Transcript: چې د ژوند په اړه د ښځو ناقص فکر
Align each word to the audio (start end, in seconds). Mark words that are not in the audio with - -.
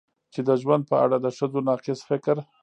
چې 0.33 0.39
د 0.47 0.49
ژوند 0.61 0.83
په 0.91 0.95
اړه 1.03 1.17
د 1.21 1.27
ښځو 1.37 1.59
ناقص 1.69 1.99
فکر 2.09 2.35